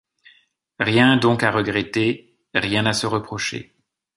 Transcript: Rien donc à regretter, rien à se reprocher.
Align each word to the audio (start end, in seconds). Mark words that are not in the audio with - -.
Rien 0.79 1.17
donc 1.17 1.43
à 1.43 1.51
regretter, 1.51 2.35
rien 2.55 2.87
à 2.87 2.93
se 2.93 3.05
reprocher. 3.05 3.75